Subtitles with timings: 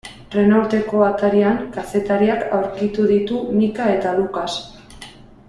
[0.35, 4.51] Renaulteko atarian kazetariak aurkitu ditu Micka eta Lucas.